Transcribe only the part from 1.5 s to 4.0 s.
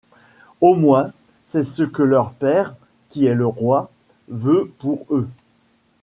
ce que leur père, qui est le roi,